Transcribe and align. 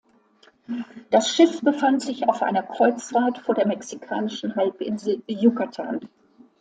Das 1.11 1.29
Schiff 1.29 1.61
befand 1.61 2.01
sich 2.01 2.27
auf 2.27 2.41
einer 2.41 2.63
Kreuzfahrt 2.63 3.37
vor 3.37 3.53
der 3.53 3.67
mexikanischen 3.67 4.55
Halbinsel 4.55 5.21
Yucatan. 5.27 5.99